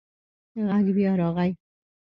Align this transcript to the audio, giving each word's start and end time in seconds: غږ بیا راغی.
غږ 0.67 0.85
بیا 0.95 1.11
راغی. 1.19 1.51